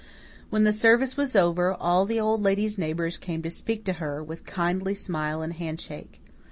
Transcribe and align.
When 0.49 0.63
the 0.63 0.71
service 0.71 1.15
was 1.15 1.35
over 1.35 1.71
all 1.75 2.07
the 2.07 2.19
Old 2.19 2.41
Lady's 2.41 2.75
neighbours 2.79 3.17
came 3.17 3.43
to 3.43 3.51
speak 3.51 3.83
to 3.85 3.93
her, 4.01 4.23
with 4.23 4.47
kindly 4.47 4.95
smile 4.95 5.43
and 5.43 5.53
handshake. 5.53 6.19